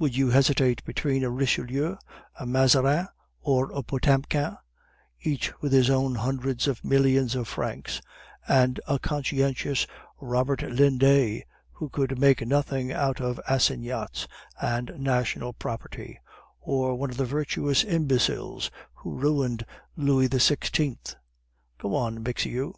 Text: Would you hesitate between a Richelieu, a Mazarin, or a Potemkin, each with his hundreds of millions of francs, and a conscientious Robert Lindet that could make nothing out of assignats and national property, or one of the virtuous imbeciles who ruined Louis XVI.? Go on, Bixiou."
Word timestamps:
Would 0.00 0.16
you 0.16 0.30
hesitate 0.30 0.84
between 0.84 1.22
a 1.22 1.30
Richelieu, 1.30 1.94
a 2.40 2.44
Mazarin, 2.44 3.06
or 3.40 3.70
a 3.70 3.84
Potemkin, 3.84 4.56
each 5.22 5.52
with 5.60 5.70
his 5.72 5.86
hundreds 5.86 6.66
of 6.66 6.82
millions 6.84 7.36
of 7.36 7.46
francs, 7.46 8.02
and 8.48 8.80
a 8.88 8.98
conscientious 8.98 9.86
Robert 10.20 10.62
Lindet 10.62 11.44
that 11.80 11.92
could 11.92 12.18
make 12.18 12.44
nothing 12.44 12.90
out 12.90 13.20
of 13.20 13.38
assignats 13.48 14.26
and 14.60 14.90
national 14.98 15.52
property, 15.52 16.18
or 16.58 16.96
one 16.96 17.10
of 17.10 17.16
the 17.16 17.24
virtuous 17.24 17.84
imbeciles 17.84 18.72
who 18.94 19.14
ruined 19.14 19.64
Louis 19.94 20.28
XVI.? 20.28 21.14
Go 21.78 21.94
on, 21.94 22.24
Bixiou." 22.24 22.74